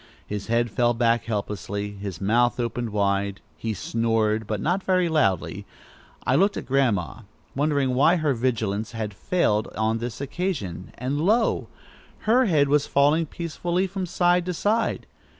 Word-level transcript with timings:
His 0.25 0.47
head 0.47 0.71
fell 0.71 0.95
back 0.95 1.25
helplessly, 1.25 1.91
his 1.91 2.19
mouth 2.19 2.59
opened 2.59 2.89
wide. 2.89 3.39
He 3.55 3.75
snored, 3.75 4.47
but 4.47 4.59
not 4.59 4.81
very 4.81 5.07
loudly. 5.07 5.63
I 6.25 6.33
looked 6.33 6.57
at 6.57 6.65
Grandma, 6.65 7.17
wondering 7.55 7.93
why 7.93 8.15
her 8.15 8.33
vigilance 8.33 8.93
had 8.93 9.13
failed 9.13 9.67
on 9.75 9.99
this 9.99 10.19
occasion, 10.19 10.91
and 10.97 11.21
lo! 11.21 11.67
her 12.21 12.45
head 12.45 12.67
was 12.67 12.87
falling 12.87 13.27
peacefully 13.27 13.85
from 13.85 14.07
side 14.07 14.43
to 14.47 14.55
side. 14.55 15.05